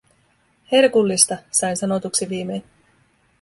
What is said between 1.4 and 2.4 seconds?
sain sanotuksi